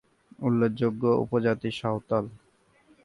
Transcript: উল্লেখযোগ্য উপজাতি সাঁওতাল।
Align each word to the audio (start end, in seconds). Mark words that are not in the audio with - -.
উল্লেখযোগ্য 0.39 1.03
উপজাতি 1.23 1.69
সাঁওতাল। 1.71 2.25